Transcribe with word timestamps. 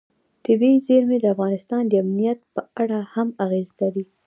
طبیعي 0.45 0.77
زیرمې 0.87 1.17
د 1.21 1.25
افغانستان 1.35 1.81
د 1.87 1.93
امنیت 2.03 2.39
په 2.53 2.61
اړه 2.81 2.99
هم 3.13 3.27
اغېز 3.45 3.69
لري. 3.81 4.03